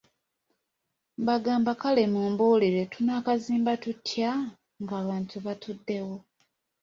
[1.21, 4.31] Mbagamba kale mumbuulire tunaakazimba tutya
[4.83, 6.15] ng'abantu batuddewo?